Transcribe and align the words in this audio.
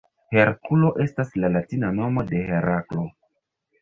Herkulo 0.35 0.89
estas 1.05 1.37
la 1.43 1.51
latina 1.57 1.93
nomo 1.99 2.25
de 2.33 2.41
Heraklo. 2.51 3.05